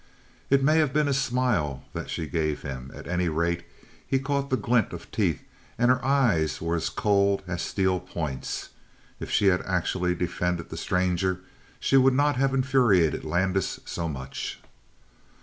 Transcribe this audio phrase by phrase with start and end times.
[0.49, 2.89] It may have been a smile that she gave him.
[2.95, 3.63] At any rate,
[4.03, 5.43] he caught the glint of teeth,
[5.77, 8.69] and her eyes were as cold as steel points.
[9.19, 11.41] If she had actually defended the stranger
[11.79, 14.59] she would not have infuriated Landis so much.